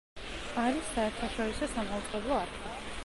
[0.61, 2.73] არის საერთაშორისო სამაუწყებლო არხი.